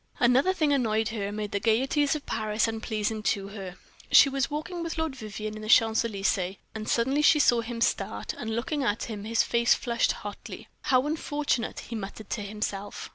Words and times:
Another 0.19 0.51
thing 0.51 0.73
annoyed 0.73 1.09
her 1.09 1.27
and 1.27 1.37
made 1.37 1.51
the 1.51 1.59
gayeties 1.59 2.15
of 2.15 2.25
Paris 2.25 2.67
unpleasing 2.67 3.21
to 3.21 3.49
her. 3.49 3.75
She 4.11 4.29
was 4.29 4.49
walking 4.49 4.81
with 4.81 4.97
Lord 4.97 5.15
Vivianne 5.15 5.55
in 5.55 5.61
the 5.61 5.69
Champs 5.69 6.03
Elysees, 6.03 6.55
and 6.73 6.89
suddenly 6.89 7.21
she 7.21 7.37
saw 7.37 7.61
him 7.61 7.81
start, 7.81 8.33
and 8.33 8.55
looking 8.55 8.83
at 8.83 9.03
him, 9.03 9.25
his 9.25 9.43
face 9.43 9.75
flushed 9.75 10.13
hotly. 10.13 10.67
"How 10.85 11.05
unfortunate!" 11.05 11.81
he 11.81 11.95
muttered 11.95 12.31
to 12.31 12.41
himself. 12.41 13.09